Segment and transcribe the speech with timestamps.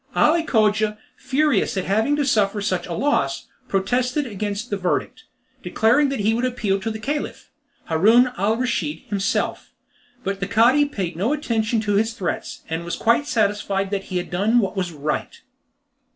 [0.15, 5.25] Ali Cogia, furious at having to suffer such a loss, protested against the verdict,
[5.61, 7.51] declaring that he would appeal to the Caliph,
[7.85, 9.73] Haroun al Raschid, himself.
[10.23, 14.17] But the Cadi paid no attention to his threats, and was quite satisfied that he
[14.17, 15.39] had done what was right.